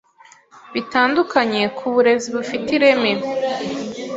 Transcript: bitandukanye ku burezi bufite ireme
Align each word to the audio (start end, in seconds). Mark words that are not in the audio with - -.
bitandukanye 0.73 1.61
ku 1.77 1.85
burezi 1.93 2.27
bufite 2.35 2.67
ireme 2.77 3.11